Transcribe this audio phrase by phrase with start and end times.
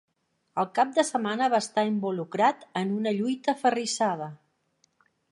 [0.61, 4.31] El cap de setmana va estar involucrat en una lluita aferrissada.